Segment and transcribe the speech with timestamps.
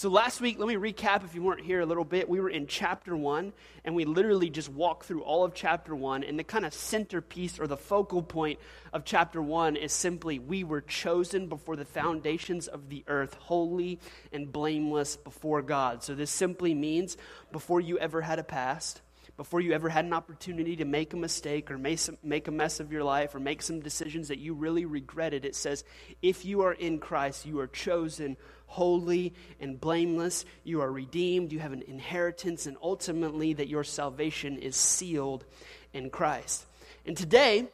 [0.00, 2.26] So, last week, let me recap if you weren't here a little bit.
[2.26, 3.52] We were in chapter one,
[3.84, 6.24] and we literally just walked through all of chapter one.
[6.24, 8.60] And the kind of centerpiece or the focal point
[8.94, 14.00] of chapter one is simply we were chosen before the foundations of the earth, holy
[14.32, 16.02] and blameless before God.
[16.02, 17.18] So, this simply means
[17.52, 19.02] before you ever had a past,
[19.36, 22.92] before you ever had an opportunity to make a mistake or make a mess of
[22.92, 25.82] your life or make some decisions that you really regretted, it says,
[26.20, 28.36] if you are in Christ, you are chosen
[28.70, 30.44] holy and blameless.
[30.62, 31.52] You are redeemed.
[31.52, 35.44] You have an inheritance, and ultimately, that your salvation is sealed
[35.92, 36.66] in Christ.
[37.04, 37.68] And today,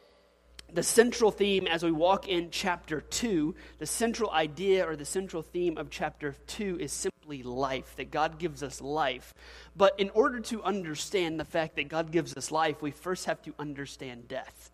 [0.73, 5.43] the central theme as we walk in chapter 2, the central idea or the central
[5.43, 9.33] theme of chapter 2 is simply life, that God gives us life.
[9.75, 13.41] But in order to understand the fact that God gives us life, we first have
[13.43, 14.71] to understand death.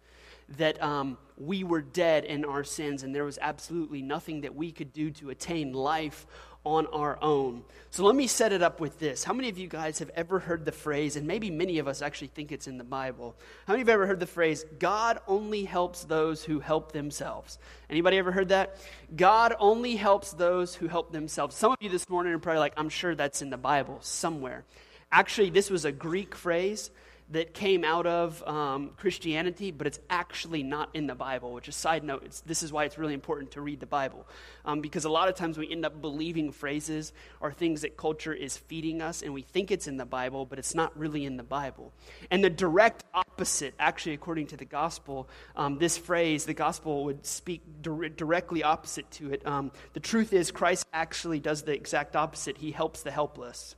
[0.58, 4.72] That um, we were dead in our sins, and there was absolutely nothing that we
[4.72, 6.28] could do to attain life
[6.66, 7.64] on our own.
[7.92, 9.24] So let me set it up with this.
[9.24, 12.02] How many of you guys have ever heard the phrase, and maybe many of us
[12.02, 13.36] actually think it's in the Bible?
[13.68, 16.94] How many of you have ever heard the phrase, God only helps those who help
[16.94, 17.60] themselves?
[17.90, 18.78] Anybody ever heard that?
[19.16, 21.56] God only helps those who help themselves.
[21.56, 24.64] Some of you this morning are probably like, I'm sure that's in the Bible somewhere.
[25.12, 26.92] Actually, this was a Greek phrase
[27.32, 31.76] that came out of um, Christianity, but it's actually not in the Bible, which is
[31.76, 32.42] side note.
[32.46, 34.28] this is why it's really important to read the Bible.
[34.66, 38.34] Um, because a lot of times we end up believing phrases or things that culture
[38.34, 41.38] is feeding us, and we think it's in the Bible, but it's not really in
[41.38, 41.94] the Bible.
[42.30, 47.26] And the direct opposite, actually, according to the gospel, um, this phrase, the gospel would
[47.26, 49.46] speak dir- directly opposite to it.
[49.46, 52.58] Um, the truth is, Christ actually does the exact opposite.
[52.58, 53.76] He helps the helpless.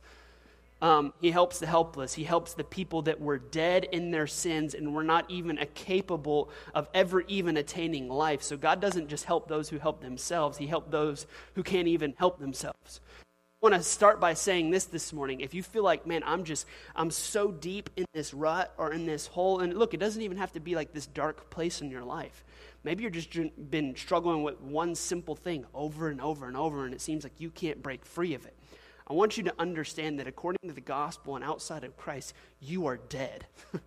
[0.82, 2.14] Um, he helps the helpless.
[2.14, 6.50] He helps the people that were dead in their sins and were not even capable
[6.74, 8.42] of ever even attaining life.
[8.42, 12.14] So God doesn't just help those who help themselves, He helps those who can't even
[12.18, 13.00] help themselves.
[13.62, 15.40] I want to start by saying this this morning.
[15.40, 19.06] If you feel like, man, I'm just, I'm so deep in this rut or in
[19.06, 21.90] this hole, and look, it doesn't even have to be like this dark place in
[21.90, 22.44] your life.
[22.84, 23.30] Maybe you're just
[23.70, 27.32] been struggling with one simple thing over and over and over, and it seems like
[27.38, 28.55] you can't break free of it.
[29.08, 32.86] I want you to understand that according to the gospel and outside of Christ, you
[32.86, 33.46] are dead.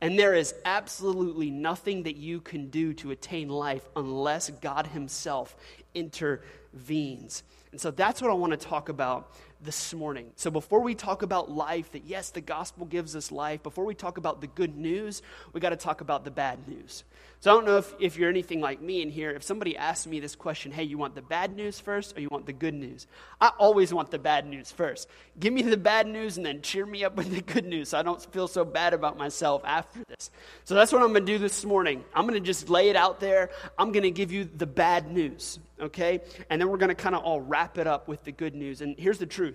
[0.00, 5.56] and there is absolutely nothing that you can do to attain life unless God Himself
[5.94, 7.42] intervenes.
[7.72, 10.30] And so that's what I want to talk about this morning.
[10.36, 13.94] So, before we talk about life, that yes, the gospel gives us life, before we
[13.94, 17.04] talk about the good news, we got to talk about the bad news.
[17.40, 19.30] So, I don't know if, if you're anything like me in here.
[19.30, 22.28] If somebody asks me this question, hey, you want the bad news first or you
[22.30, 23.06] want the good news?
[23.40, 25.08] I always want the bad news first.
[25.38, 27.98] Give me the bad news and then cheer me up with the good news so
[27.98, 30.30] I don't feel so bad about myself after this.
[30.64, 32.04] So, that's what I'm going to do this morning.
[32.14, 33.50] I'm going to just lay it out there.
[33.78, 36.20] I'm going to give you the bad news, okay?
[36.48, 38.80] And then we're going to kind of all wrap it up with the good news.
[38.80, 39.51] And here's the truth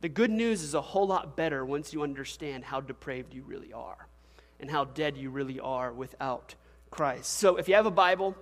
[0.00, 3.72] the good news is a whole lot better once you understand how depraved you really
[3.72, 4.08] are
[4.60, 6.54] and how dead you really are without
[6.90, 7.32] Christ.
[7.34, 8.36] So if you have a Bible,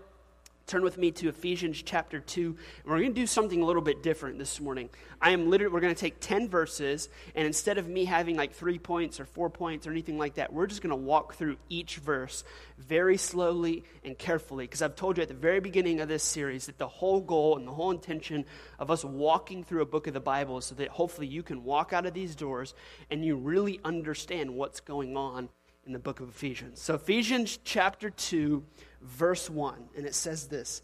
[0.67, 2.57] Turn with me to Ephesians chapter 2.
[2.87, 4.89] We're going to do something a little bit different this morning.
[5.21, 8.55] I am literally, we're going to take 10 verses, and instead of me having like
[8.55, 11.59] three points or four points or anything like that, we're just going to walk through
[11.69, 12.45] each verse
[12.79, 14.65] very slowly and carefully.
[14.65, 17.59] Because I've told you at the very beginning of this series that the whole goal
[17.59, 18.47] and the whole intention
[18.79, 21.63] of us walking through a book of the Bible is so that hopefully you can
[21.63, 22.73] walk out of these doors
[23.11, 25.51] and you really understand what's going on
[25.87, 26.81] in the book of Ephesians.
[26.81, 28.65] So, Ephesians chapter 2
[29.05, 30.83] verse 1, and it says this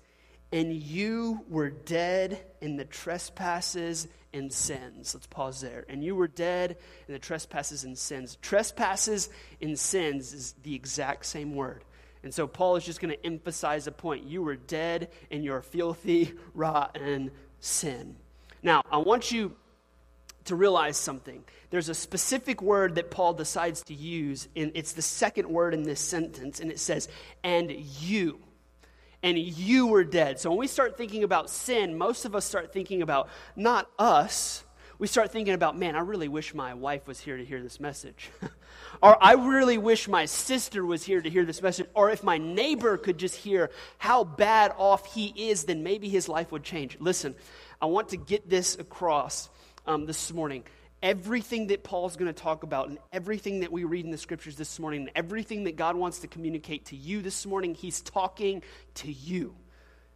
[0.53, 5.15] And you were dead in the trespasses and sins.
[5.15, 5.85] Let's pause there.
[5.89, 6.77] And you were dead
[7.09, 8.39] in the trespasses and sins.
[8.41, 9.29] Trespasses
[9.61, 11.85] and sins is the exact same word.
[12.23, 14.25] And so Paul is just going to emphasize a point.
[14.25, 17.31] You were dead in your filthy, rotten
[17.61, 18.17] sin.
[18.63, 19.57] Now, I want you
[20.45, 21.45] to realize something.
[21.71, 25.85] There's a specific word that Paul decides to use, and it's the second word in
[25.85, 27.09] this sentence, and it says,
[27.45, 28.41] and you.
[29.23, 30.41] And you were dead.
[30.41, 34.65] So when we start thinking about sin, most of us start thinking about not us.
[34.99, 37.81] We start thinking about, man, I really wish my wife was here to hear this
[37.81, 38.31] message.
[39.03, 41.87] or I really wish my sister was here to hear this message.
[41.95, 46.29] Or if my neighbor could just hear how bad off he is, then maybe his
[46.29, 46.97] life would change.
[46.99, 47.35] Listen,
[47.81, 49.51] I want to get this across
[49.91, 50.63] um, this morning.
[51.03, 54.55] Everything that Paul's going to talk about and everything that we read in the scriptures
[54.55, 58.63] this morning, and everything that God wants to communicate to you this morning, he's talking
[58.95, 59.57] to you.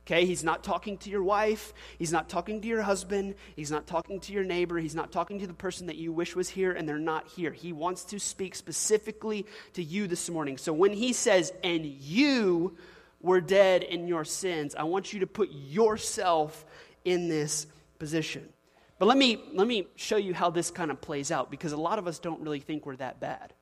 [0.06, 1.72] Okay, he's not talking to your wife.
[1.98, 3.36] He's not talking to your husband.
[3.56, 4.78] He's not talking to your neighbor.
[4.78, 7.50] He's not talking to the person that you wish was here and they're not here.
[7.50, 10.58] He wants to speak specifically to you this morning.
[10.58, 12.76] So when he says, and you
[13.22, 16.66] were dead in your sins, I want you to put yourself
[17.06, 17.66] in this
[17.98, 18.46] position.
[18.98, 21.76] But let me, let me show you how this kind of plays out because a
[21.76, 23.52] lot of us don't really think we're that bad,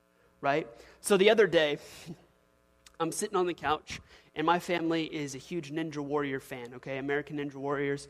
[0.40, 0.67] right?
[1.00, 1.79] So the other day,
[3.00, 4.00] I'm sitting on the couch,
[4.34, 6.99] and my family is a huge Ninja Warrior fan, okay?
[6.99, 8.08] American Ninja Warriors.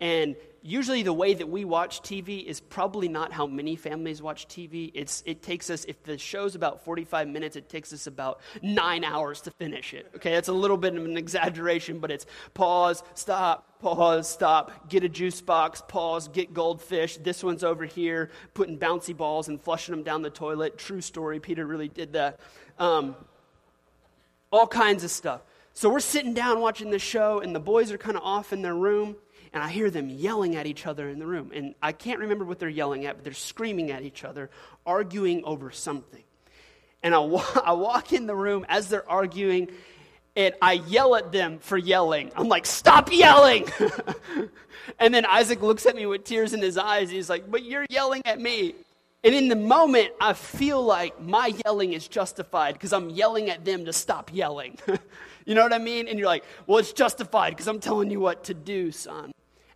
[0.00, 4.46] And usually the way that we watch TV is probably not how many families watch
[4.48, 4.90] TV.
[4.94, 9.04] It's, it takes us, if the show's about 45 minutes, it takes us about nine
[9.04, 10.10] hours to finish it.
[10.16, 15.04] Okay, that's a little bit of an exaggeration, but it's pause, stop, pause, stop, get
[15.04, 17.16] a juice box, pause, get goldfish.
[17.18, 20.78] This one's over here, putting bouncy balls and flushing them down the toilet.
[20.78, 22.40] True story, Peter really did that.
[22.78, 23.16] Um,
[24.50, 25.42] all kinds of stuff.
[25.74, 28.60] So we're sitting down watching the show, and the boys are kind of off in
[28.60, 29.16] their room
[29.52, 31.52] and I hear them yelling at each other in the room.
[31.54, 34.50] And I can't remember what they're yelling at, but they're screaming at each other,
[34.86, 36.22] arguing over something.
[37.02, 37.18] And I,
[37.64, 39.68] I walk in the room as they're arguing,
[40.34, 42.32] and I yell at them for yelling.
[42.34, 43.66] I'm like, stop yelling!
[44.98, 47.10] and then Isaac looks at me with tears in his eyes.
[47.10, 48.74] He's like, but you're yelling at me.
[49.24, 53.64] And in the moment, I feel like my yelling is justified because I'm yelling at
[53.64, 54.78] them to stop yelling.
[55.46, 56.08] you know what I mean?
[56.08, 59.30] And you're like, well, it's justified because I'm telling you what to do, son.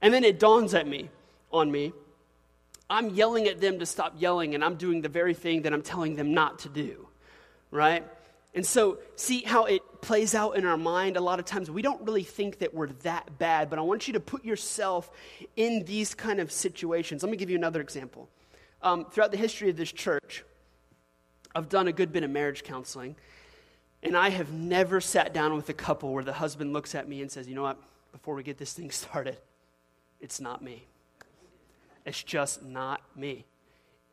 [0.06, 1.10] And then it dawns at me,
[1.50, 1.92] on me,
[2.88, 5.82] I'm yelling at them to stop yelling, and I'm doing the very thing that I'm
[5.82, 7.08] telling them not to do,
[7.72, 8.04] right?
[8.54, 11.16] And so, see how it plays out in our mind?
[11.16, 14.06] A lot of times we don't really think that we're that bad, but I want
[14.06, 15.10] you to put yourself
[15.56, 17.24] in these kind of situations.
[17.24, 18.28] Let me give you another example.
[18.82, 20.44] Um, throughout the history of this church,
[21.52, 23.16] I've done a good bit of marriage counseling,
[24.04, 27.22] and I have never sat down with a couple where the husband looks at me
[27.22, 27.82] and says, You know what,
[28.12, 29.38] before we get this thing started,
[30.20, 30.86] it's not me.
[32.04, 33.46] It's just not me.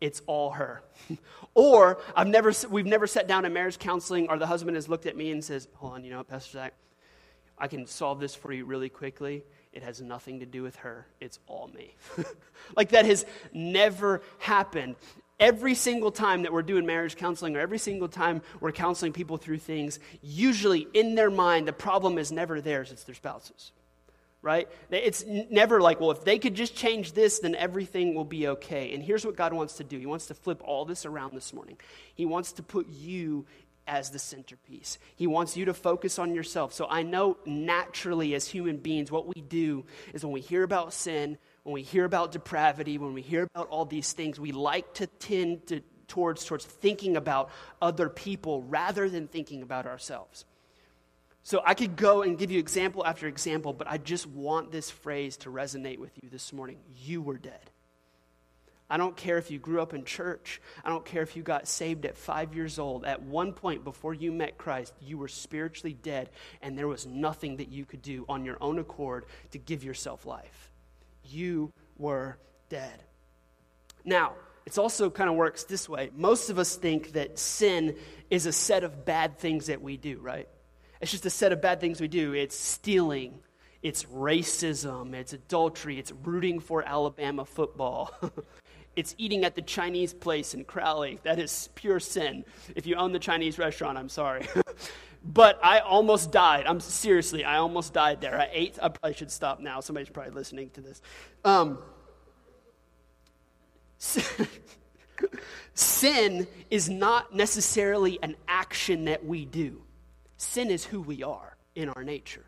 [0.02, 0.84] It's all her.
[1.54, 5.06] or I've never, we've never sat down in marriage counseling, or the husband has looked
[5.06, 6.74] at me and says, Hold on, you know Pastor Zach?
[7.58, 9.44] I can solve this for you really quickly.
[9.72, 11.08] It has nothing to do with her.
[11.22, 11.96] It's all me.
[12.76, 14.96] like that has never happened.
[15.40, 19.38] Every single time that we're doing marriage counseling or every single time we're counseling people
[19.38, 23.72] through things, usually in their mind, the problem is never theirs, it's their spouse's
[24.44, 24.70] right?
[24.92, 28.94] It's never like, well, if they could just change this, then everything will be okay.
[28.94, 31.54] And here's what God wants to do He wants to flip all this around this
[31.54, 31.78] morning.
[32.14, 33.46] He wants to put you
[33.88, 35.00] as the centerpiece.
[35.16, 36.74] He wants you to focus on yourself.
[36.74, 40.94] So I know naturally, as human beings, what we do is when we hear about
[40.94, 44.94] sin, when we hear about depravity, when we hear about all these things, we like
[44.96, 47.50] to tend to, towards, towards thinking about
[47.82, 50.46] other people rather than thinking about ourselves.
[51.44, 54.90] So I could go and give you example after example, but I just want this
[54.90, 56.78] phrase to resonate with you this morning.
[57.04, 57.70] You were dead.
[58.90, 60.62] I don't care if you grew up in church.
[60.86, 63.06] I don't care if you got saved at five years old.
[63.06, 66.30] At one point before you met Christ, you were spiritually dead,
[66.62, 70.26] and there was nothing that you could do on your own accord to give yourself
[70.26, 70.72] life.
[71.26, 72.38] You were
[72.70, 73.04] dead.
[74.06, 74.34] Now,
[74.66, 76.12] it also kind of works this way.
[76.16, 77.98] Most of us think that sin
[78.30, 80.48] is a set of bad things that we do, right?
[81.04, 82.32] It's just a set of bad things we do.
[82.32, 83.40] It's stealing,
[83.82, 88.10] it's racism, it's adultery, it's rooting for Alabama football.
[88.96, 91.20] it's eating at the Chinese place in Crowley.
[91.24, 92.46] That is pure sin.
[92.78, 94.48] If you own the Chinese restaurant, I'm sorry.
[95.26, 96.68] but I almost died.
[96.68, 98.40] I'm seriously, I almost died there.
[98.40, 98.80] I ate.
[98.82, 99.82] I probably should stop now.
[99.82, 101.02] Somebody's probably listening to this.
[101.44, 101.80] Um,
[105.74, 109.82] sin is not necessarily an action that we do.
[110.44, 112.46] Sin is who we are in our nature.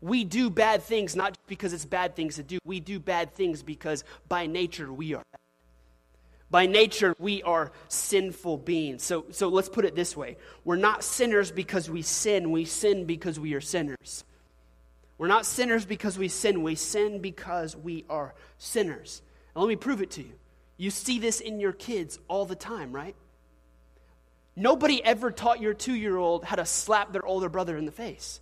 [0.00, 2.58] We do bad things not because it's bad things to do.
[2.64, 5.38] We do bad things because by nature we are bad.
[6.52, 9.02] By nature, we are sinful beings.
[9.02, 13.06] So, so let's put it this way We're not sinners because we sin, we sin
[13.06, 14.24] because we are sinners.
[15.16, 19.22] We're not sinners because we sin, we sin because we are sinners.
[19.54, 20.32] And let me prove it to you.
[20.76, 23.16] You see this in your kids all the time, right?
[24.54, 27.92] Nobody ever taught your two year old how to slap their older brother in the
[27.92, 28.40] face.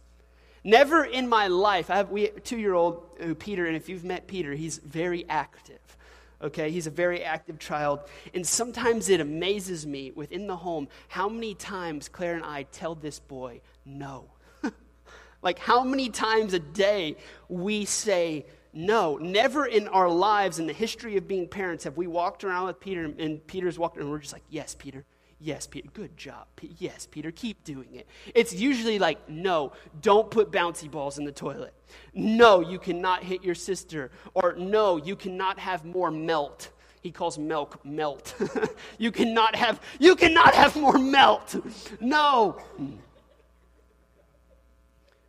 [0.64, 1.90] Never in my life.
[1.90, 5.25] I have we two year old uh, Peter, and if you've met Peter, he's very
[5.29, 5.79] active.
[6.43, 8.00] Okay, he's a very active child.
[8.35, 12.95] And sometimes it amazes me within the home how many times Claire and I tell
[12.95, 14.25] this boy no.
[15.43, 17.17] like how many times a day
[17.49, 19.17] we say no.
[19.17, 22.81] Never in our lives, in the history of being parents, have we walked around with
[22.81, 25.05] Peter and Peter's walked and we're just like, yes, Peter,
[25.42, 26.47] Yes, Peter, good job.
[26.56, 28.06] P- yes, Peter, keep doing it.
[28.35, 31.73] It's usually like, no, don't put bouncy balls in the toilet.
[32.12, 34.11] No, you cannot hit your sister.
[34.35, 36.70] Or no, you cannot have more melt.
[37.00, 38.35] He calls milk melt.
[38.99, 41.56] you cannot have you cannot have more melt.
[42.00, 42.61] No.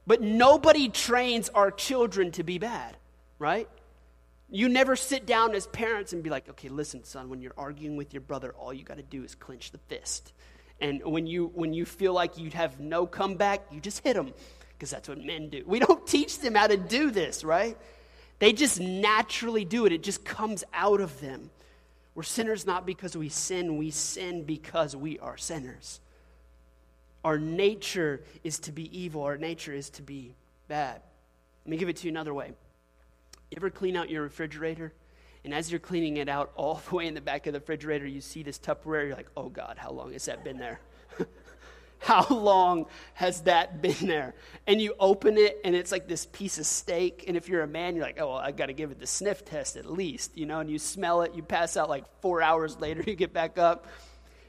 [0.06, 2.98] But nobody trains our children to be bad,
[3.40, 3.70] right?
[4.54, 7.96] You never sit down as parents and be like, okay, listen, son, when you're arguing
[7.96, 10.34] with your brother, all you got to do is clench the fist.
[10.82, 14.34] And when you, when you feel like you have no comeback, you just hit them
[14.74, 15.64] because that's what men do.
[15.66, 17.78] We don't teach them how to do this, right?
[18.40, 21.50] They just naturally do it, it just comes out of them.
[22.14, 26.02] We're sinners not because we sin, we sin because we are sinners.
[27.24, 30.36] Our nature is to be evil, our nature is to be
[30.68, 31.02] bad.
[31.66, 32.52] Let me give it to you another way.
[33.52, 34.94] You ever clean out your refrigerator?
[35.44, 38.08] And as you're cleaning it out, all the way in the back of the refrigerator,
[38.08, 39.08] you see this Tupperware.
[39.08, 40.80] You're like, oh God, how long has that been there?
[42.00, 44.36] how long has that been there?
[44.68, 47.26] And you open it, and it's like this piece of steak.
[47.28, 49.08] And if you're a man, you're like, oh, well, I got to give it the
[49.08, 52.42] sniff test at least, you know, and you smell it, you pass out like four
[52.42, 53.86] hours later, you get back up.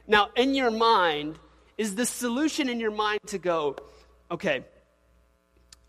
[0.06, 1.40] Now, in your mind,
[1.76, 3.74] is the solution in your mind to go,
[4.30, 4.64] okay,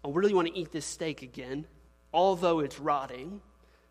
[0.03, 1.67] I really want to eat this steak again,
[2.13, 3.41] although it's rotting.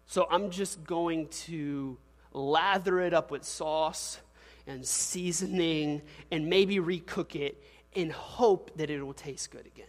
[0.06, 1.96] So I'm just going to
[2.32, 4.20] lather it up with sauce
[4.66, 7.62] and seasoning and maybe recook it
[7.94, 9.86] in hope that it will taste good again.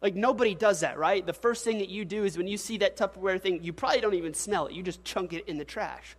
[0.00, 1.24] Like nobody does that, right?
[1.24, 4.00] The first thing that you do is when you see that Tupperware thing, you probably
[4.00, 4.72] don't even smell it.
[4.72, 6.16] You just chunk it in the trash,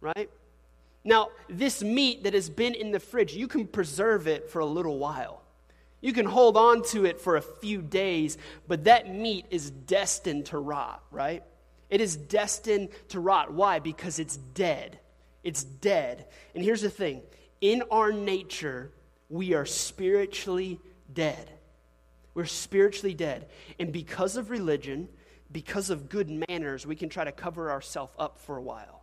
[0.00, 0.28] right?
[1.04, 4.66] Now, this meat that has been in the fridge, you can preserve it for a
[4.66, 5.41] little while.
[6.02, 8.36] You can hold on to it for a few days,
[8.68, 11.44] but that meat is destined to rot, right?
[11.88, 13.52] It is destined to rot.
[13.52, 13.78] Why?
[13.78, 14.98] Because it's dead.
[15.44, 16.26] It's dead.
[16.54, 17.22] And here's the thing
[17.60, 18.92] in our nature,
[19.28, 20.80] we are spiritually
[21.12, 21.50] dead.
[22.34, 23.48] We're spiritually dead.
[23.78, 25.08] And because of religion,
[25.52, 29.01] because of good manners, we can try to cover ourselves up for a while.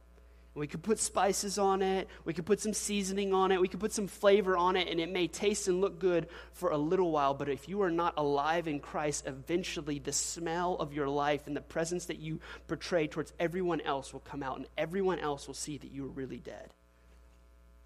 [0.59, 2.07] We could put spices on it.
[2.25, 3.61] We could put some seasoning on it.
[3.61, 6.71] We could put some flavor on it, and it may taste and look good for
[6.71, 7.33] a little while.
[7.33, 11.55] But if you are not alive in Christ, eventually the smell of your life and
[11.55, 15.53] the presence that you portray towards everyone else will come out, and everyone else will
[15.53, 16.73] see that you are really dead.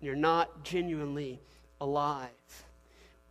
[0.01, 1.41] You're not genuinely
[1.79, 2.29] alive.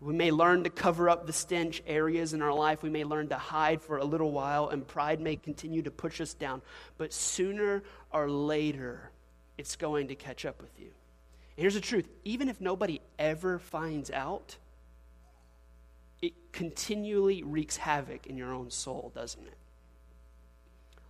[0.01, 2.83] We may learn to cover up the stench areas in our life.
[2.83, 6.21] We may learn to hide for a little while, and pride may continue to push
[6.21, 6.61] us down.
[6.99, 9.12] But sooner or later,
[9.59, 10.87] it's going to catch up with you.
[10.87, 14.57] And here's the truth even if nobody ever finds out,
[16.21, 19.57] it continually wreaks havoc in your own soul, doesn't it?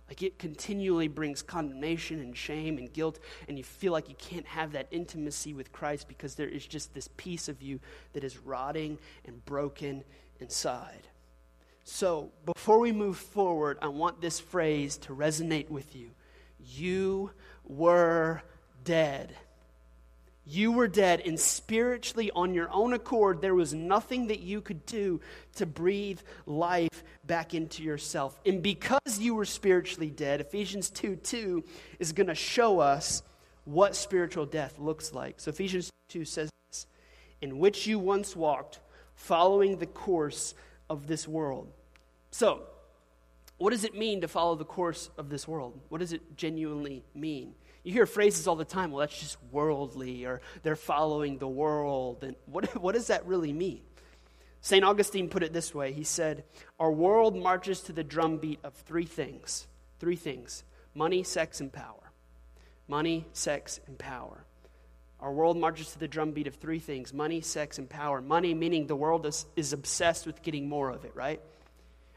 [0.09, 4.45] Like it continually brings condemnation and shame and guilt, and you feel like you can't
[4.45, 7.79] have that intimacy with Christ because there is just this piece of you
[8.11, 10.03] that is rotting and broken
[10.39, 11.07] inside.
[11.85, 16.11] So, before we move forward, I want this phrase to resonate with you.
[16.59, 17.31] You
[17.65, 18.41] were
[18.83, 19.35] dead.
[20.45, 24.85] You were dead, and spiritually, on your own accord, there was nothing that you could
[24.85, 25.21] do
[25.55, 28.37] to breathe life back into yourself.
[28.45, 31.63] And because you were spiritually dead, Ephesians 2 2
[31.99, 33.23] is going to show us
[33.63, 35.39] what spiritual death looks like.
[35.39, 36.87] So, Ephesians 2 says this
[37.41, 38.79] In which you once walked,
[39.15, 40.55] following the course
[40.89, 41.71] of this world.
[42.31, 42.63] So,
[43.57, 45.79] what does it mean to follow the course of this world?
[45.89, 47.55] What does it genuinely mean?
[47.83, 52.23] You hear phrases all the time, well, that's just worldly, or they're following the world.
[52.23, 53.81] And what, what does that really mean?
[54.61, 54.83] St.
[54.83, 56.45] Augustine put it this way He said,
[56.79, 59.67] Our world marches to the drumbeat of three things
[59.99, 60.63] three things
[60.95, 62.11] money, sex, and power.
[62.87, 64.45] Money, sex, and power.
[65.19, 68.21] Our world marches to the drumbeat of three things money, sex, and power.
[68.21, 71.41] Money, meaning the world is, is obsessed with getting more of it, right?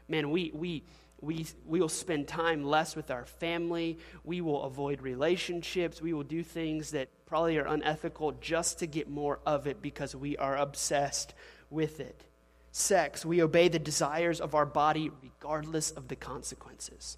[0.09, 0.83] Man, we, we,
[1.21, 3.97] we, we will spend time less with our family.
[4.23, 6.01] We will avoid relationships.
[6.01, 10.15] We will do things that probably are unethical just to get more of it because
[10.15, 11.33] we are obsessed
[11.69, 12.23] with it.
[12.71, 17.17] Sex, we obey the desires of our body regardless of the consequences.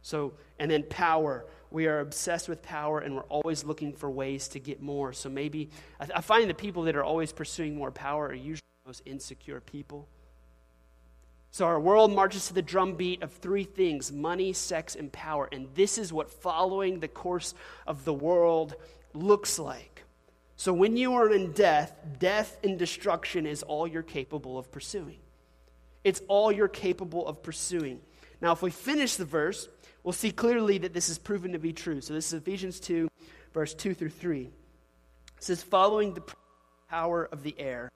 [0.00, 4.48] So, and then power, we are obsessed with power and we're always looking for ways
[4.48, 5.12] to get more.
[5.12, 5.68] So maybe,
[6.00, 9.02] I, I find the people that are always pursuing more power are usually the most
[9.04, 10.08] insecure people
[11.56, 15.48] so our world marches to the drumbeat of three things money, sex, and power.
[15.50, 17.54] And this is what following the course
[17.86, 18.74] of the world
[19.14, 20.02] looks like.
[20.56, 25.16] So when you are in death, death and destruction is all you're capable of pursuing.
[26.04, 28.02] It's all you're capable of pursuing.
[28.42, 29.66] Now, if we finish the verse,
[30.02, 32.02] we'll see clearly that this is proven to be true.
[32.02, 33.08] So this is Ephesians 2,
[33.54, 34.42] verse 2 through 3.
[34.42, 34.52] It
[35.38, 36.22] says, Following the
[36.90, 37.90] power of the air,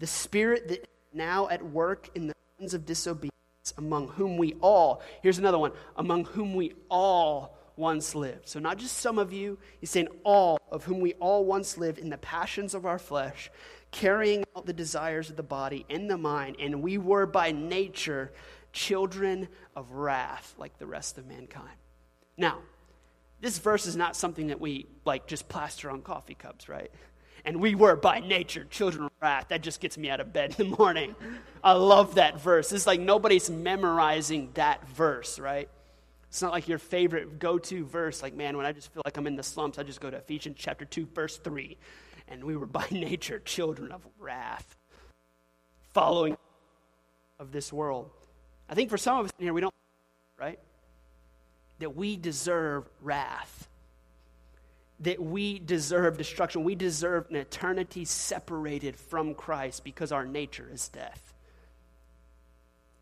[0.00, 5.38] the spirit that now at work in the of disobedience, among whom we all, here's
[5.38, 8.48] another one, among whom we all once lived.
[8.48, 11.98] So, not just some of you, he's saying all of whom we all once lived
[11.98, 13.50] in the passions of our flesh,
[13.90, 18.32] carrying out the desires of the body and the mind, and we were by nature
[18.72, 21.76] children of wrath like the rest of mankind.
[22.36, 22.58] Now,
[23.40, 26.90] This verse is not something that we like just plaster on coffee cups, right?
[27.44, 29.46] And we were by nature children of wrath.
[29.48, 31.14] That just gets me out of bed in the morning.
[31.62, 32.72] I love that verse.
[32.72, 35.68] It's like nobody's memorizing that verse, right?
[36.28, 38.22] It's not like your favorite go to verse.
[38.22, 40.16] Like, man, when I just feel like I'm in the slumps, I just go to
[40.16, 41.76] Ephesians chapter 2, verse 3.
[42.28, 44.76] And we were by nature children of wrath,
[45.92, 46.36] following
[47.38, 48.10] of this world.
[48.68, 49.74] I think for some of us in here, we don't,
[50.38, 50.58] right?
[51.78, 53.68] That we deserve wrath
[55.04, 56.64] that we deserve destruction.
[56.64, 61.34] We deserve an eternity separated from Christ because our nature is death.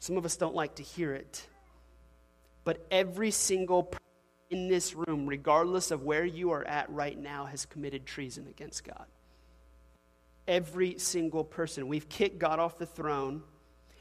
[0.01, 1.47] Some of us don't like to hear it.
[2.65, 4.03] But every single person
[4.51, 8.85] in this room, regardless of where you are at right now, has committed treason against
[8.85, 9.07] God.
[10.49, 11.87] Every single person.
[11.87, 13.43] We've kicked God off the throne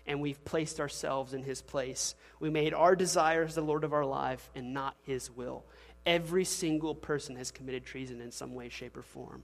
[0.07, 2.15] and we've placed ourselves in his place.
[2.39, 5.65] We made our desires the Lord of our life and not his will.
[6.05, 9.43] Every single person has committed treason in some way, shape, or form.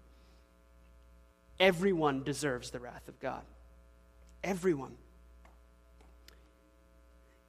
[1.60, 3.44] Everyone deserves the wrath of God.
[4.44, 4.96] Everyone.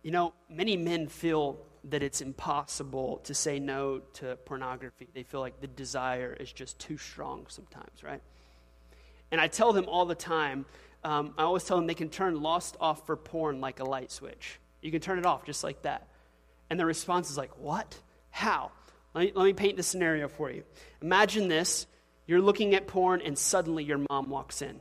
[0.02, 5.08] You know, many men feel that it's impossible to say no to pornography.
[5.14, 8.20] They feel like the desire is just too strong sometimes, right?
[9.30, 10.64] And I tell them all the time,
[11.04, 14.10] um, I always tell them they can turn lost off for porn like a light
[14.10, 14.58] switch.
[14.80, 16.08] You can turn it off just like that.
[16.70, 17.96] And the response is like, what?
[18.30, 18.70] How?
[19.14, 20.64] Let me, let me paint the scenario for you.
[21.02, 21.86] Imagine this
[22.26, 24.80] you're looking at porn, and suddenly your mom walks in.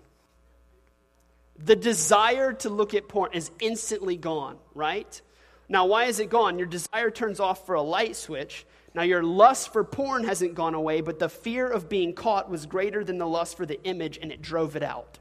[1.58, 5.22] The desire to look at porn is instantly gone, right?
[5.70, 6.60] Now, why is it gone?
[6.60, 8.66] Your desire turns off for a light switch.
[8.94, 12.66] Now, your lust for porn hasn't gone away, but the fear of being caught was
[12.66, 15.18] greater than the lust for the image, and it drove it out,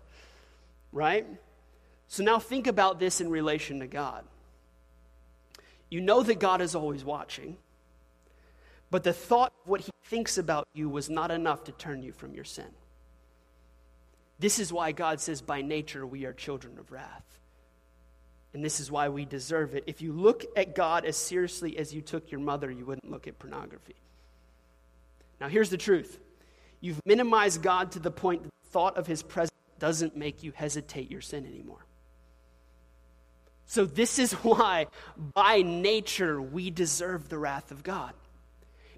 [0.92, 1.26] right?
[2.08, 4.24] So now think about this in relation to God.
[5.90, 7.56] You know that God is always watching.
[8.90, 12.12] But the thought of what he thinks about you was not enough to turn you
[12.12, 12.70] from your sin.
[14.38, 17.24] This is why God says, by nature, we are children of wrath.
[18.52, 19.84] And this is why we deserve it.
[19.86, 23.26] If you look at God as seriously as you took your mother, you wouldn't look
[23.26, 23.96] at pornography.
[25.40, 26.18] Now, here's the truth
[26.80, 30.52] you've minimized God to the point that the thought of his presence doesn't make you
[30.52, 31.84] hesitate your sin anymore.
[33.66, 34.86] So, this is why,
[35.34, 38.14] by nature, we deserve the wrath of God.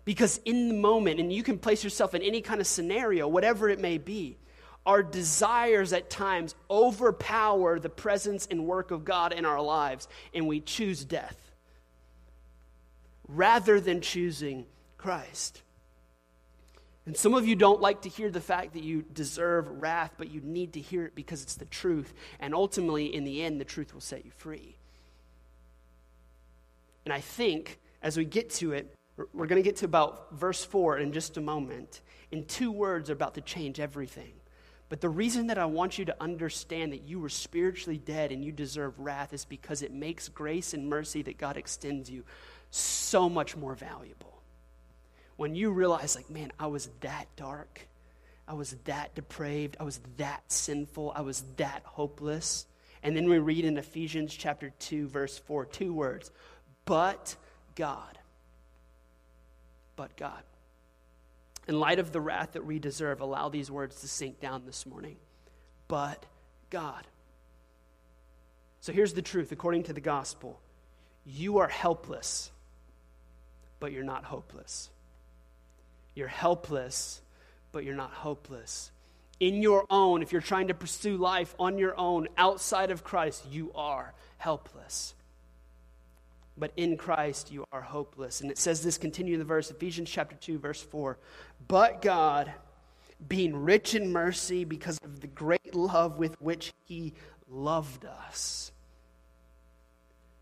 [0.08, 3.68] Because in the moment, and you can place yourself in any kind of scenario, whatever
[3.68, 4.38] it may be,
[4.86, 10.48] our desires at times overpower the presence and work of God in our lives, and
[10.48, 11.36] we choose death
[13.28, 14.64] rather than choosing
[14.96, 15.60] Christ.
[17.04, 20.30] And some of you don't like to hear the fact that you deserve wrath, but
[20.30, 22.14] you need to hear it because it's the truth.
[22.40, 24.78] And ultimately, in the end, the truth will set you free.
[27.04, 28.94] And I think as we get to it,
[29.32, 32.00] we're going to get to about verse 4 in just a moment.
[32.30, 34.32] In two words, are about to change everything.
[34.88, 38.44] But the reason that I want you to understand that you were spiritually dead and
[38.44, 42.24] you deserve wrath is because it makes grace and mercy that God extends you
[42.70, 44.42] so much more valuable.
[45.36, 47.86] When you realize, like, man, I was that dark,
[48.46, 52.66] I was that depraved, I was that sinful, I was that hopeless.
[53.02, 56.30] And then we read in Ephesians chapter 2, verse 4, two words,
[56.86, 57.36] but
[57.74, 58.18] God
[59.98, 60.42] but God.
[61.66, 64.86] In light of the wrath that we deserve, allow these words to sink down this
[64.86, 65.16] morning.
[65.88, 66.24] But
[66.70, 67.04] God.
[68.80, 70.60] So here's the truth according to the gospel
[71.26, 72.52] you are helpless,
[73.80, 74.88] but you're not hopeless.
[76.14, 77.20] You're helpless,
[77.72, 78.92] but you're not hopeless.
[79.40, 83.44] In your own, if you're trying to pursue life on your own outside of Christ,
[83.50, 85.14] you are helpless
[86.58, 88.40] but in Christ you are hopeless.
[88.40, 91.18] And it says this, continue in the verse, Ephesians chapter 2, verse 4.
[91.66, 92.52] But God,
[93.26, 97.14] being rich in mercy because of the great love with which he
[97.48, 98.72] loved us.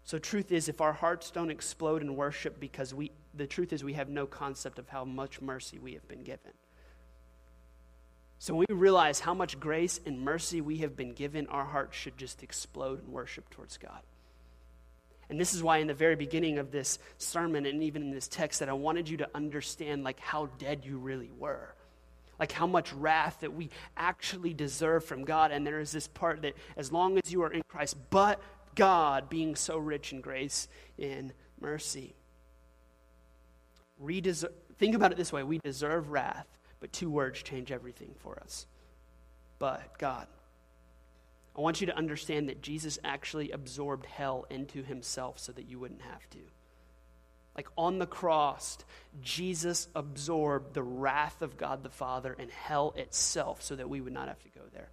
[0.05, 3.85] So truth is if our hearts don't explode in worship because we the truth is
[3.85, 6.53] we have no concept of how much mercy we have been given.
[8.39, 11.97] So when we realize how much grace and mercy we have been given, our hearts
[11.97, 14.01] should just explode in worship towards God.
[15.29, 18.29] And this is why in the very beginning of this sermon and even in this
[18.29, 21.75] text that I wanted you to understand like how dead you really were.
[22.39, 25.51] Like how much wrath that we actually deserve from God.
[25.51, 28.41] And there is this part that as long as you are in Christ, but
[28.75, 32.15] God being so rich in grace in mercy.
[34.79, 36.47] Think about it this way we deserve wrath,
[36.81, 38.67] but two words change everything for us.
[39.59, 40.27] But God.
[41.57, 45.79] I want you to understand that Jesus actually absorbed hell into himself so that you
[45.79, 46.39] wouldn't have to.
[47.57, 48.77] Like on the cross,
[49.23, 54.13] Jesus absorbed the wrath of God the Father and hell itself so that we would
[54.13, 54.91] not have to go there.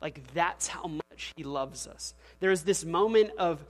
[0.00, 2.14] Like that's how much he loves us.
[2.38, 3.64] There is this moment of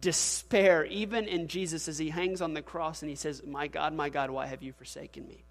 [0.00, 3.94] despair, even in Jesus, as he hangs on the cross and he says, My God,
[3.94, 5.45] my God, why have you forsaken me?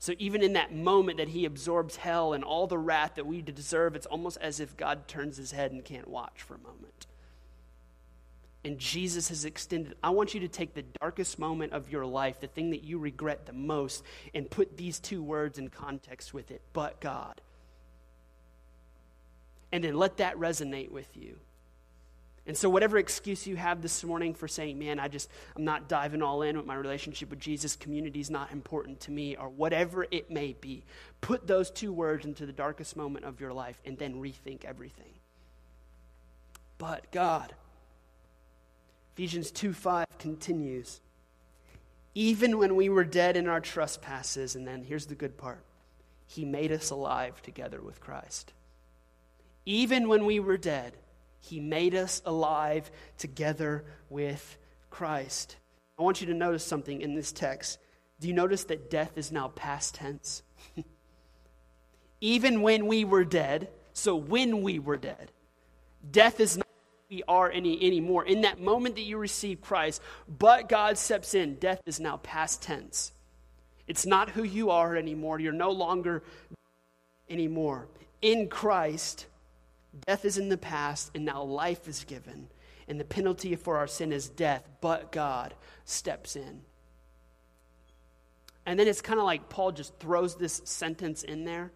[0.00, 3.42] So, even in that moment that he absorbs hell and all the wrath that we
[3.42, 7.06] deserve, it's almost as if God turns his head and can't watch for a moment.
[8.64, 9.96] And Jesus has extended.
[10.02, 12.98] I want you to take the darkest moment of your life, the thing that you
[12.98, 17.40] regret the most, and put these two words in context with it, but God.
[19.72, 21.36] And then let that resonate with you.
[22.48, 25.86] And so, whatever excuse you have this morning for saying, man, I just, I'm not
[25.86, 29.50] diving all in with my relationship with Jesus, community is not important to me, or
[29.50, 30.82] whatever it may be,
[31.20, 35.12] put those two words into the darkest moment of your life and then rethink everything.
[36.78, 37.54] But God,
[39.14, 41.02] Ephesians 2 5 continues.
[42.14, 45.62] Even when we were dead in our trespasses, and then here's the good part
[46.26, 48.54] He made us alive together with Christ.
[49.66, 50.96] Even when we were dead,
[51.40, 54.58] he made us alive together with
[54.90, 55.56] Christ.
[55.98, 57.78] I want you to notice something in this text.
[58.20, 60.42] Do you notice that death is now past tense?
[62.20, 65.30] Even when we were dead, so when we were dead,
[66.10, 66.66] death is not
[67.10, 68.26] we are any anymore.
[68.26, 72.60] In that moment that you receive Christ, but God steps in, death is now past
[72.60, 73.12] tense.
[73.86, 75.40] It's not who you are anymore.
[75.40, 76.22] You're no longer
[77.30, 77.88] anymore.
[78.20, 79.26] In Christ,
[80.06, 82.48] Death is in the past, and now life is given.
[82.86, 86.62] And the penalty for our sin is death, but God steps in.
[88.64, 91.72] And then it's kind of like Paul just throws this sentence in there.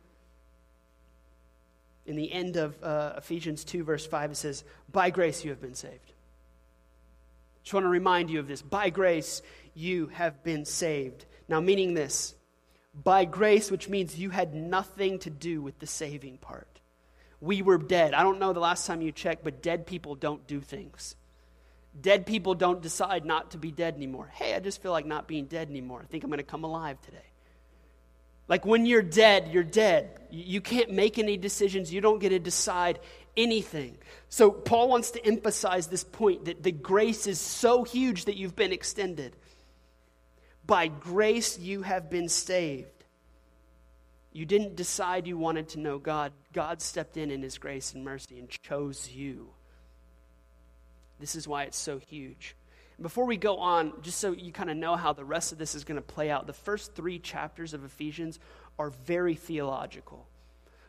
[2.04, 5.60] In the end of uh, Ephesians 2, verse 5, it says, By grace you have
[5.60, 6.12] been saved.
[7.62, 8.60] Just want to remind you of this.
[8.60, 9.40] By grace
[9.74, 11.24] you have been saved.
[11.48, 12.34] Now, meaning this,
[12.94, 16.71] by grace, which means you had nothing to do with the saving part
[17.42, 18.14] we were dead.
[18.14, 21.16] I don't know the last time you checked, but dead people don't do things.
[22.00, 24.30] Dead people don't decide not to be dead anymore.
[24.32, 26.00] Hey, I just feel like not being dead anymore.
[26.02, 27.18] I think I'm going to come alive today.
[28.46, 30.20] Like when you're dead, you're dead.
[30.30, 31.92] You can't make any decisions.
[31.92, 33.00] You don't get to decide
[33.36, 33.98] anything.
[34.28, 38.56] So Paul wants to emphasize this point that the grace is so huge that you've
[38.56, 39.34] been extended.
[40.64, 42.91] By grace you have been saved.
[44.32, 46.32] You didn't decide you wanted to know God.
[46.52, 49.50] God stepped in in His grace and mercy and chose you.
[51.20, 52.56] This is why it's so huge.
[53.00, 55.74] Before we go on, just so you kind of know how the rest of this
[55.74, 58.38] is going to play out, the first three chapters of Ephesians
[58.78, 60.26] are very theological.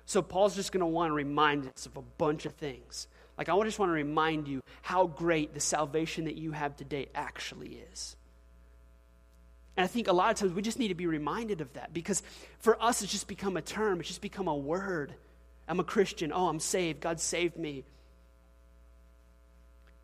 [0.06, 3.08] So Paul's just going to want to remind us of a bunch of things.
[3.38, 7.08] Like, I just want to remind you how great the salvation that you have today
[7.16, 8.16] actually is.
[9.76, 11.94] And I think a lot of times we just need to be reminded of that
[11.94, 12.22] because
[12.60, 15.14] for us, it's just become a term, it's just become a word.
[15.68, 16.32] I'm a Christian.
[16.34, 17.02] Oh, I'm saved.
[17.02, 17.86] God saved me.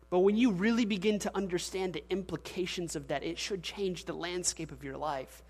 [0.08, 4.12] But when you really begin to understand the implications of that, it should change the
[4.12, 5.42] landscape of your life.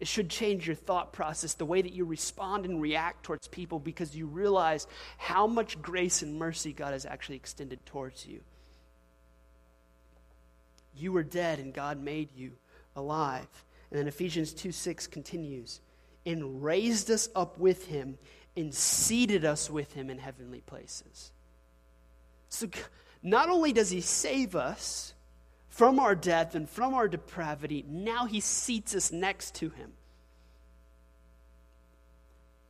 [0.00, 3.78] It should change your thought process, the way that you respond and react towards people,
[3.78, 8.40] because you realize how much grace and mercy God has actually extended towards you.
[10.94, 12.52] You were dead, and God made you
[12.96, 13.48] alive.
[13.90, 15.80] And then Ephesians 2 6 continues,
[16.26, 18.18] and raised us up with him
[18.56, 21.32] and seated us with him in heavenly places.
[22.48, 22.68] So
[23.22, 25.14] not only does he save us
[25.68, 29.92] from our death and from our depravity, now he seats us next to him.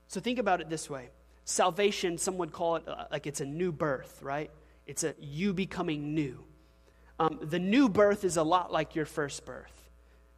[0.09, 1.11] So think about it this way
[1.45, 4.51] salvation, some would call it uh, like it's a new birth, right?
[4.87, 6.45] It's a you becoming new.
[7.19, 9.80] Um, the new birth is a lot like your first birth.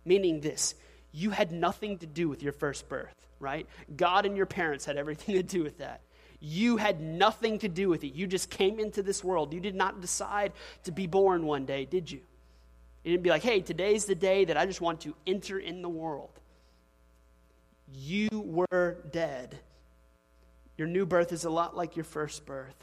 [0.04, 0.74] Meaning this
[1.12, 3.66] you had nothing to do with your first birth, right?
[3.94, 6.00] God and your parents had everything to do with that.
[6.40, 8.14] You had nothing to do with it.
[8.14, 9.52] You just came into this world.
[9.52, 10.52] You did not decide
[10.84, 12.20] to be born one day, did you?
[13.04, 15.82] You didn't be like, hey, today's the day that I just want to enter in
[15.82, 16.40] the world.
[17.92, 19.58] You were dead.
[20.76, 22.74] Your new birth is a lot like your first birth.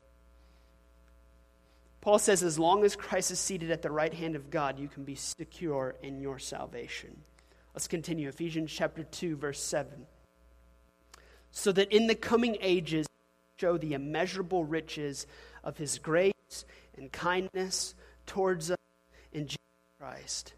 [2.02, 4.88] Paul says, as long as Christ is seated at the right hand of God, you
[4.88, 7.22] can be secure in your salvation.
[7.74, 8.30] Let's continue.
[8.30, 10.06] Ephesians chapter 2, verse 7.
[11.52, 13.08] So that in the coming ages,
[13.60, 15.28] show the immeasurable riches
[15.64, 16.34] of his grace
[16.98, 18.78] and kindness towards us
[19.34, 19.58] in Jesus
[20.00, 20.54] Christ.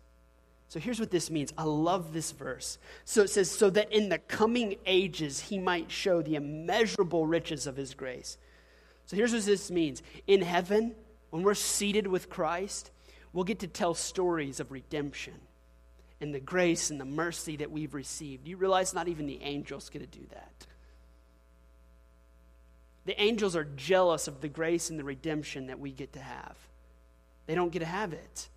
[0.67, 1.51] So here's what this means.
[1.57, 2.77] I love this verse.
[3.03, 7.67] So it says, so that in the coming ages he might show the immeasurable riches
[7.67, 8.37] of his grace.
[9.05, 10.01] So here's what this means.
[10.27, 10.95] In heaven,
[11.31, 12.91] when we're seated with Christ,
[13.33, 15.33] we'll get to tell stories of redemption
[16.19, 18.47] and the grace and the mercy that we've received.
[18.47, 20.67] You realize not even the angels get to do that.
[23.05, 26.55] The angels are jealous of the grace and the redemption that we get to have.
[27.47, 28.49] They don't get to have it.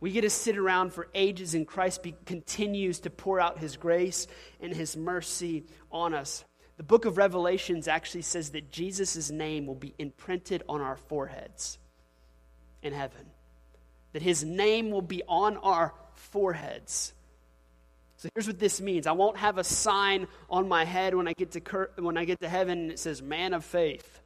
[0.00, 3.76] We get to sit around for ages, and Christ be, continues to pour out his
[3.76, 4.26] grace
[4.60, 6.44] and his mercy on us.
[6.80, 11.76] The book of Revelations actually says that Jesus' name will be imprinted on our foreheads
[12.82, 13.26] in heaven,
[14.14, 17.12] that his name will be on our foreheads.
[18.16, 21.34] So here's what this means I won't have a sign on my head when I
[21.34, 24.22] get to, cur- when I get to heaven it says, man of faith,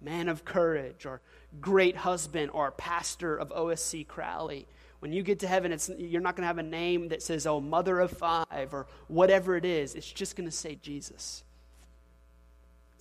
[0.00, 1.20] man of courage, or
[1.60, 4.68] great husband, or pastor of OSC Crowley.
[5.00, 7.44] When you get to heaven, it's, you're not going to have a name that says,
[7.44, 9.96] oh, mother of five, or whatever it is.
[9.96, 11.42] It's just going to say Jesus.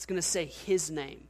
[0.02, 1.28] It's going to say his name.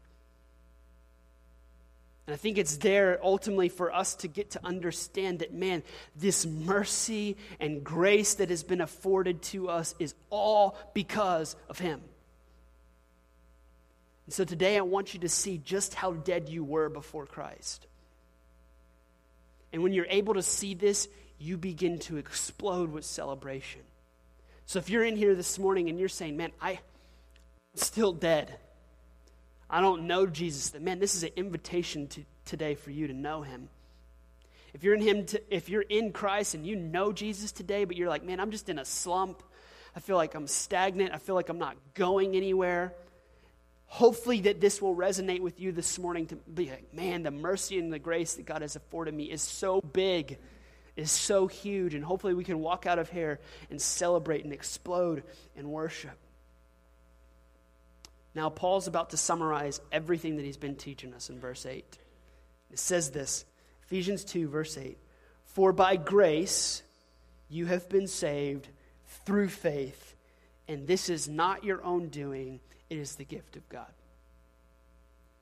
[2.26, 5.84] And I think it's there ultimately for us to get to understand that, man,
[6.16, 12.00] this mercy and grace that has been afforded to us is all because of Him.
[14.28, 17.86] And so today I want you to see just how dead you were before Christ.
[19.74, 23.82] And when you're able to see this, you begin to explode with celebration.
[24.66, 26.80] So if you're in here this morning and you're saying, man, I,
[27.76, 28.56] still dead.
[29.70, 30.70] I don't know Jesus.
[30.70, 33.70] Then man, this is an invitation to, today for you to know him.
[34.74, 37.98] If you're in him, to, if you're in Christ and you know Jesus today, but
[37.98, 39.44] you're like, man, I'm just in a slump.
[39.96, 41.14] I feel like I'm stagnant.
[41.14, 42.94] I feel like I'm not going anywhere.
[43.88, 47.78] Hopefully, that this will resonate with you this morning to be like, man, the mercy
[47.78, 50.38] and the grace that God has afforded me is so big,
[50.96, 51.94] is so huge.
[51.94, 55.24] And hopefully, we can walk out of here and celebrate and explode
[55.58, 56.18] and worship.
[58.34, 61.86] Now, Paul's about to summarize everything that he's been teaching us in verse 8.
[62.72, 63.46] It says this
[63.84, 64.98] Ephesians 2, verse 8
[65.46, 66.82] For by grace
[67.50, 68.70] you have been saved
[69.26, 70.16] through faith,
[70.68, 73.92] and this is not your own doing, it is the gift of God.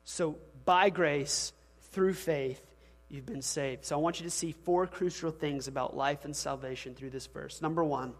[0.03, 1.53] So, by grace,
[1.91, 2.65] through faith,
[3.09, 3.85] you've been saved.
[3.85, 7.27] So, I want you to see four crucial things about life and salvation through this
[7.27, 7.61] verse.
[7.61, 8.13] Number one,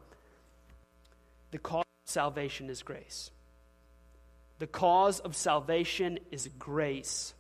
[1.50, 3.32] the cause of salvation is grace.
[4.60, 7.34] The cause of salvation is grace.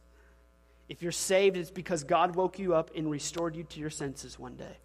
[0.88, 4.40] If you're saved, it's because God woke you up and restored you to your senses
[4.40, 4.78] one day.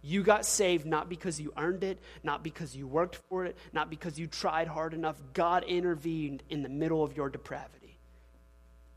[0.00, 3.90] You got saved not because you earned it, not because you worked for it, not
[3.90, 5.20] because you tried hard enough.
[5.32, 7.98] God intervened in the middle of your depravity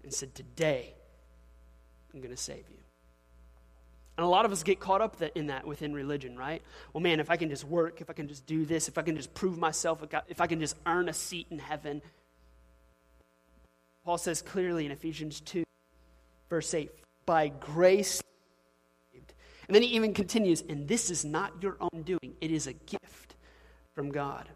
[0.03, 0.93] and said, Today,
[2.13, 2.77] I'm going to save you.
[4.17, 6.61] And a lot of us get caught up in that within religion, right?
[6.93, 9.01] Well, man, if I can just work, if I can just do this, if I
[9.01, 12.03] can just prove myself, if I can just earn a seat in heaven,
[14.03, 15.63] Paul says clearly in Ephesians 2,
[16.49, 16.91] verse 8,
[17.25, 18.21] by grace.
[19.13, 22.73] And then he even continues, and this is not your own doing, it is a
[22.73, 23.35] gift
[23.93, 24.49] from God.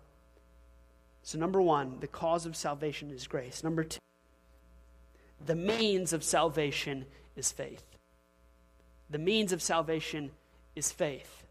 [1.24, 3.64] So, number one, the cause of salvation is grace.
[3.64, 4.00] Number two,
[5.46, 7.06] the means of salvation
[7.36, 7.84] is faith.
[9.10, 10.32] The means of salvation
[10.76, 11.44] is faith.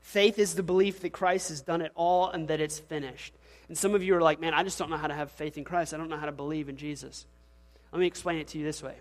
[0.00, 3.34] Faith is the belief that Christ has done it all and that it's finished.
[3.68, 5.56] And some of you are like, man, I just don't know how to have faith
[5.56, 5.94] in Christ.
[5.94, 7.26] I don't know how to believe in Jesus.
[7.92, 8.96] Let me explain it to you this way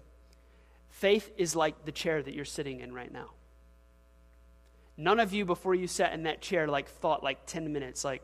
[0.90, 3.32] faith is like the chair that you're sitting in right now.
[4.96, 8.22] None of you, before you sat in that chair, like thought like 10 minutes, like,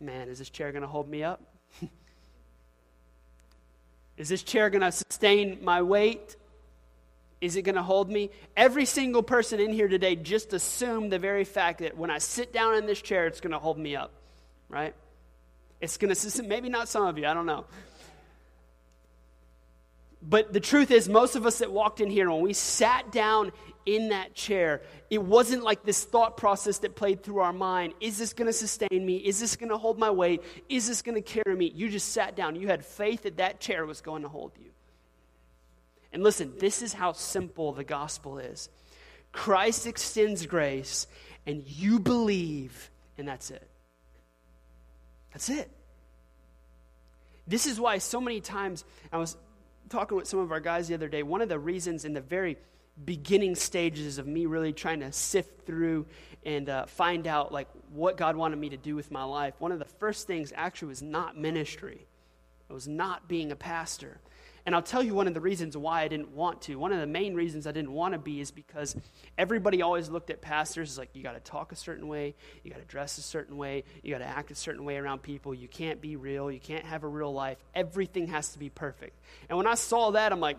[0.00, 1.40] man, is this chair going to hold me up?
[4.16, 6.36] is this chair going to sustain my weight?
[7.40, 8.30] Is it going to hold me?
[8.56, 12.52] Every single person in here today just assumed the very fact that when I sit
[12.52, 14.10] down in this chair, it's going to hold me up,
[14.68, 14.94] right?
[15.80, 17.64] It's going to, maybe not some of you, I don't know.
[20.20, 23.52] But the truth is, most of us that walked in here, when we sat down
[23.86, 28.18] in that chair, it wasn't like this thought process that played through our mind Is
[28.18, 29.16] this going to sustain me?
[29.16, 30.42] Is this going to hold my weight?
[30.68, 31.72] Is this going to carry me?
[31.74, 32.56] You just sat down.
[32.56, 34.70] You had faith that that chair was going to hold you.
[36.12, 38.68] And listen, this is how simple the gospel is
[39.32, 41.06] Christ extends grace,
[41.46, 43.68] and you believe, and that's it.
[45.32, 45.70] That's it.
[47.46, 49.36] This is why so many times, I was
[49.88, 52.20] talking with some of our guys the other day, one of the reasons in the
[52.20, 52.58] very
[53.04, 56.06] beginning stages of me really trying to sift through
[56.44, 59.72] and uh, find out like what God wanted me to do with my life, one
[59.72, 62.06] of the first things actually was not ministry.
[62.68, 64.18] It was not being a pastor.
[64.68, 66.76] And I'll tell you one of the reasons why I didn't want to.
[66.76, 68.94] One of the main reasons I didn't want to be is because
[69.38, 72.70] everybody always looked at pastors as like, you got to talk a certain way, you
[72.70, 75.54] got to dress a certain way, you got to act a certain way around people,
[75.54, 77.56] you can't be real, you can't have a real life.
[77.74, 79.18] Everything has to be perfect.
[79.48, 80.58] And when I saw that, I'm like,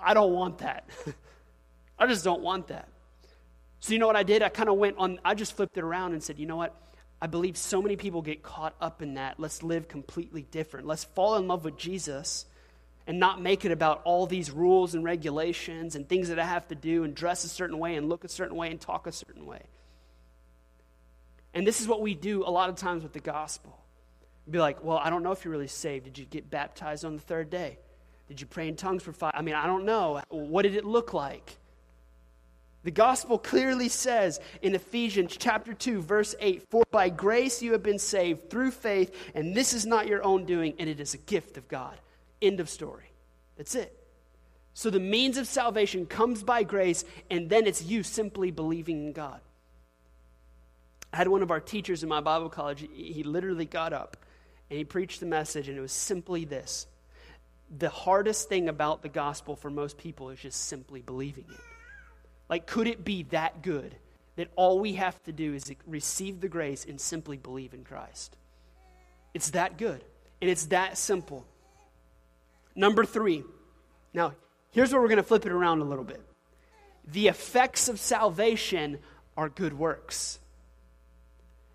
[0.00, 0.84] I don't want that.
[2.00, 2.88] I just don't want that.
[3.78, 4.42] So, you know what I did?
[4.42, 6.74] I kind of went on, I just flipped it around and said, you know what?
[7.20, 9.38] I believe so many people get caught up in that.
[9.38, 10.88] Let's live completely different.
[10.88, 12.46] Let's fall in love with Jesus
[13.06, 16.68] and not make it about all these rules and regulations and things that I have
[16.68, 19.12] to do and dress a certain way and look a certain way and talk a
[19.12, 19.62] certain way.
[21.54, 23.78] And this is what we do a lot of times with the gospel.
[24.50, 26.04] Be like, well, I don't know if you're really saved.
[26.04, 27.78] Did you get baptized on the third day?
[28.28, 29.32] Did you pray in tongues for five?
[29.34, 30.20] I mean, I don't know.
[30.30, 31.58] What did it look like?
[32.84, 37.82] The gospel clearly says in Ephesians chapter 2 verse 8, "For by grace you have
[37.82, 41.18] been saved through faith, and this is not your own doing, and it is a
[41.18, 41.96] gift of God."
[42.42, 43.10] End of story.
[43.56, 43.96] That's it.
[44.74, 49.12] So the means of salvation comes by grace, and then it's you simply believing in
[49.12, 49.40] God.
[51.12, 54.16] I had one of our teachers in my Bible college, he literally got up
[54.70, 56.86] and he preached the message, and it was simply this
[57.78, 61.60] The hardest thing about the gospel for most people is just simply believing it.
[62.48, 63.94] Like, could it be that good
[64.36, 68.34] that all we have to do is receive the grace and simply believe in Christ?
[69.34, 70.02] It's that good,
[70.40, 71.44] and it's that simple.
[72.74, 73.44] Number three.
[74.14, 74.34] Now,
[74.70, 76.22] here's where we're going to flip it around a little bit.
[77.06, 78.98] The effects of salvation
[79.36, 80.38] are good works.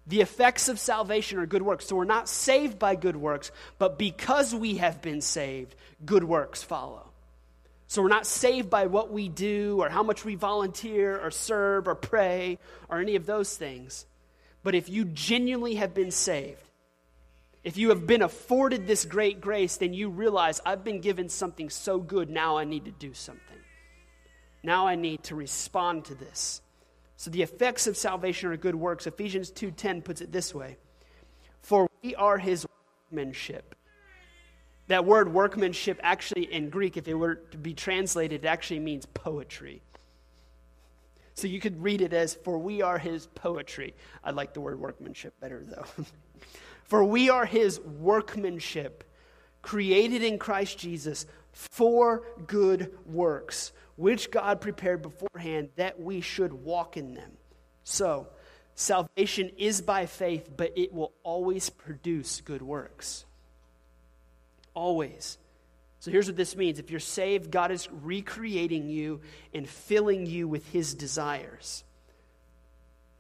[0.06, 1.86] The effects of salvation are good works.
[1.86, 6.64] So we're not saved by good works, but because we have been saved, good works
[6.64, 7.10] follow.
[7.88, 11.88] So we're not saved by what we do or how much we volunteer or serve
[11.88, 12.58] or pray
[12.90, 14.06] or any of those things.
[14.64, 16.67] But if you genuinely have been saved,
[17.64, 21.70] if you have been afforded this great grace, then you realize I've been given something
[21.70, 23.58] so good, now I need to do something.
[24.64, 26.62] Now I need to respond to this.
[27.16, 29.08] So the effects of salvation are good works.
[29.08, 30.78] Ephesians 2:10 puts it this way.
[31.62, 32.66] For we are his
[33.12, 33.76] workmanship.
[34.88, 39.06] That word workmanship actually in Greek if it were to be translated it actually means
[39.06, 39.82] poetry.
[41.34, 43.96] So you could read it as for we are his poetry.
[44.24, 46.06] I like the word workmanship better though.
[46.88, 49.04] for we are his workmanship
[49.62, 56.96] created in Christ Jesus for good works which God prepared beforehand that we should walk
[56.96, 57.32] in them.
[57.84, 58.28] So,
[58.76, 63.26] salvation is by faith, but it will always produce good works.
[64.74, 65.40] Always.
[66.00, 69.22] So here's what this means if you're saved, God is recreating you
[69.54, 71.84] and filling you with his desires.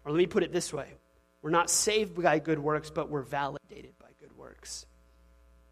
[0.05, 0.93] Or let me put it this way
[1.41, 4.85] we're not saved by good works, but we're validated by good works.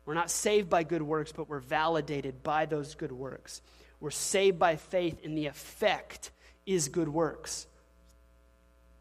[0.06, 3.62] We're not saved by good works, but we're validated by those good works.
[4.00, 6.32] We're saved by faith, and the effect
[6.66, 7.68] is good works.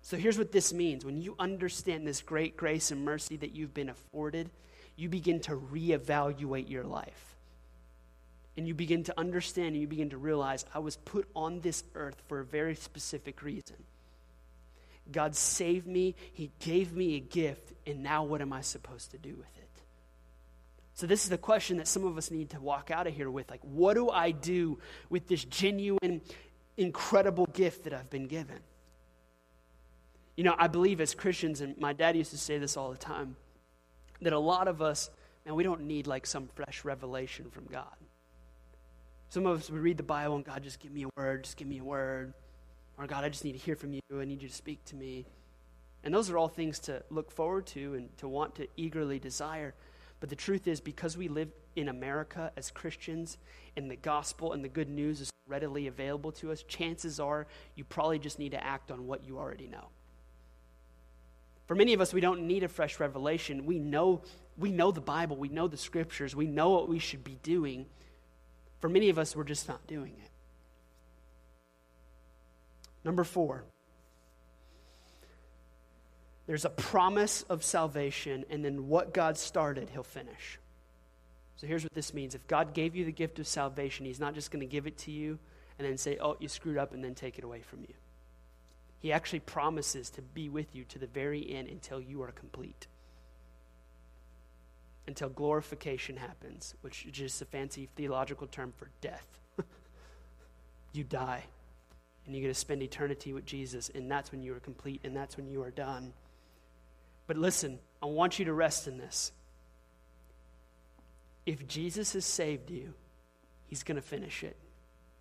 [0.03, 3.75] So here's what this means when you understand this great grace and mercy that you've
[3.75, 4.51] been afforded,
[4.97, 7.37] you begin to reevaluate your life.
[8.57, 11.83] And you begin to understand and you begin to realize I was put on this
[11.95, 13.77] earth for a very specific reason.
[15.11, 19.19] God saved me, He gave me a gift, and now what am I supposed to
[19.19, 19.65] do with it?
[20.95, 23.31] So, this is the question that some of us need to walk out of here
[23.31, 23.51] with.
[23.51, 24.79] Like, what do I do
[25.11, 26.21] with this genuine,
[26.77, 28.61] incredible gift that I've been given?
[30.37, 32.97] You know, I believe as Christians, and my dad used to say this all the
[32.97, 33.37] time,
[34.21, 35.11] that a lot of us,
[35.45, 37.95] man, we don't need like some fresh revelation from God.
[39.29, 41.57] Some of us would read the Bible and God, just give me a word, just
[41.57, 42.35] give me a word.
[42.99, 44.01] Or God, I just need to hear from you.
[44.13, 45.27] I need you to speak to me.
[46.05, 49.75] And those are all things to look forward to and to want to eagerly desire.
[50.21, 53.39] But the truth is, because we live in America as Christians
[53.77, 57.85] and the gospel and the good news is readily available to us, chances are you
[57.85, 59.89] probably just need to act on what you already know.
[61.67, 63.65] For many of us, we don't need a fresh revelation.
[63.65, 64.23] We know,
[64.57, 67.87] we know the Bible, we know the scriptures, we know what we should be doing.
[68.81, 70.31] For many of us, we're just not doing it.
[73.05, 73.65] Number four,
[76.47, 80.59] there's a promise of salvation, and then what God started, He'll finish.
[81.57, 84.35] So here's what this means if God gave you the gift of salvation, He's not
[84.35, 85.39] just going to give it to you
[85.79, 87.95] and then say, oh, you screwed up, and then take it away from you.
[89.01, 92.87] He actually promises to be with you to the very end until you are complete.
[95.07, 99.27] Until glorification happens, which is just a fancy theological term for death.
[100.93, 101.45] you die,
[102.27, 105.17] and you get to spend eternity with Jesus, and that's when you are complete, and
[105.17, 106.13] that's when you are done.
[107.27, 109.33] But listen, I want you to rest in this.
[111.47, 112.95] If Jesus has saved you,
[113.67, 114.57] he's going to finish it.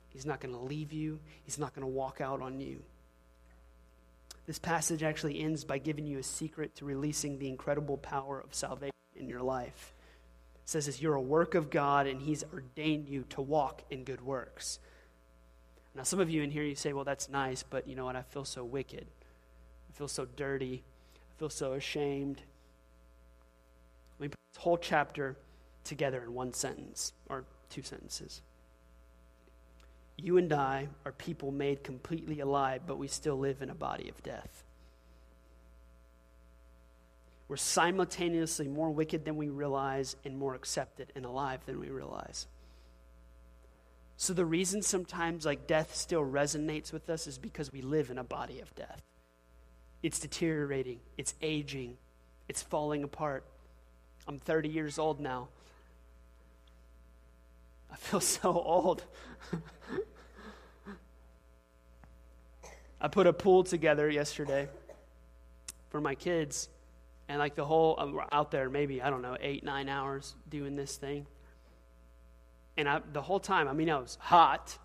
[0.09, 2.83] He's not going to leave you, he's not going to walk out on you.
[4.45, 8.53] This passage actually ends by giving you a secret to releasing the incredible power of
[8.53, 9.93] salvation in your life.
[10.55, 14.03] It says, as you're a work of God and He's ordained you to walk in
[14.03, 14.79] good works.
[15.95, 18.15] Now, some of you in here, you say, well, that's nice, but you know what?
[18.15, 19.05] I feel so wicked.
[19.89, 20.83] I feel so dirty.
[21.15, 22.41] I feel so ashamed.
[24.19, 25.37] Let me put this whole chapter
[25.83, 28.41] together in one sentence or two sentences.
[30.17, 34.09] You and I are people made completely alive, but we still live in a body
[34.09, 34.63] of death.
[37.47, 42.47] We're simultaneously more wicked than we realize and more accepted and alive than we realize.
[44.17, 48.17] So the reason sometimes like death still resonates with us is because we live in
[48.17, 49.01] a body of death.
[50.01, 51.97] It's deteriorating, it's aging,
[52.47, 53.43] it's falling apart.
[54.27, 55.47] I'm 30 years old now.
[57.91, 59.03] I feel so old.
[62.99, 64.69] I put a pool together yesterday
[65.89, 66.69] for my kids,
[67.27, 70.77] and like the whole, I'm out there maybe, I don't know, eight, nine hours doing
[70.77, 71.27] this thing.
[72.77, 74.77] And I, the whole time, I mean, I was hot,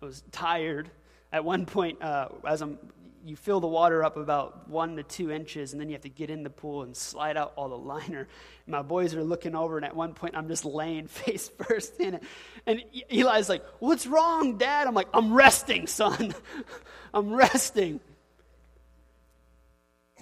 [0.00, 0.90] I was tired.
[1.32, 2.78] At one point, uh, as I'm,
[3.24, 6.08] you fill the water up about one to two inches, and then you have to
[6.08, 8.28] get in the pool and slide out all the liner.
[8.68, 12.14] My boys are looking over, and at one point, I'm just laying face first in
[12.14, 12.22] it.
[12.64, 14.86] And Eli's like, What's wrong, Dad?
[14.86, 16.34] I'm like, I'm resting, son.
[17.14, 17.98] I'm resting.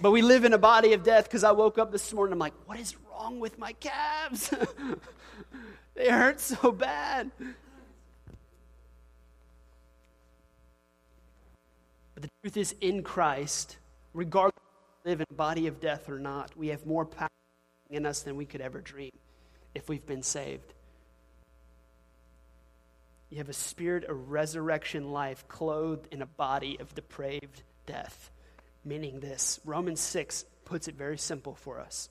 [0.01, 2.33] But we live in a body of death because I woke up this morning.
[2.33, 4.51] I'm like, What is wrong with my calves?
[5.95, 7.31] they hurt so bad.
[12.13, 13.77] But the truth is, in Christ,
[14.13, 17.29] regardless if we live in a body of death or not, we have more power
[17.89, 19.11] in us than we could ever dream
[19.73, 20.73] if we've been saved.
[23.29, 28.31] You have a spirit of resurrection life clothed in a body of depraved death.
[28.85, 32.09] Meaning this Romans 6 puts it very simple for us.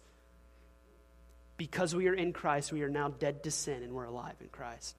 [1.56, 4.48] Because we are in Christ, we are now dead to sin and we're alive in
[4.48, 4.96] Christ.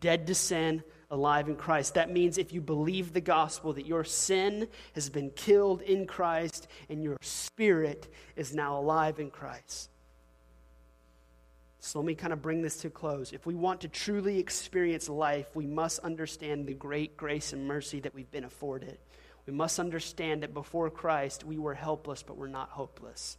[0.00, 1.94] Dead to sin, alive in Christ.
[1.94, 6.68] That means if you believe the gospel, that your sin has been killed in Christ
[6.88, 9.90] and your spirit is now alive in Christ.
[11.78, 13.34] So let me kind of bring this to a close.
[13.34, 18.00] If we want to truly experience life, we must understand the great grace and mercy
[18.00, 18.96] that we've been afforded.
[19.46, 23.36] We must understand that before Christ, we were helpless, but we're not hopeless.